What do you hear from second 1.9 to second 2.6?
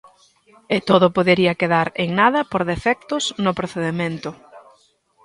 en nada